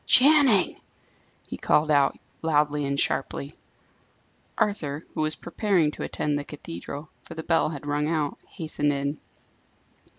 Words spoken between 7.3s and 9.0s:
the bell had rung out, hastened